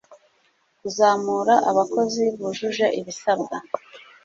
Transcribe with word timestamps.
kuzamura 0.79 1.55
abakozi 1.69 2.23
bujuje 2.39 2.85
ibisabwa 2.99 3.55